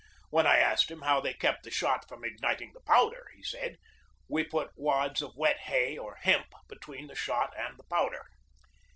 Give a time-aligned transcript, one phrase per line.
[0.31, 3.77] When I asked him how they kept the shot from igniting the powder, he said:
[4.27, 8.25] "We put wads of wet hay or hemp between the shot and the powder."